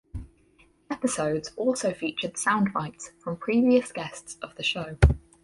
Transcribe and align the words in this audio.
The 0.13 0.23
episodes 0.95 1.51
also 1.55 1.93
featured 1.93 2.33
soundbites 2.33 3.11
from 3.19 3.37
previous 3.37 3.91
guests 3.91 4.35
of 4.41 4.55
the 4.55 4.63
show. 4.63 4.97